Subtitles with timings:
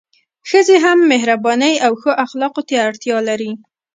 [0.49, 3.51] ښځي هم مهربانۍ او ښو اخلاقو ته اړتیا لري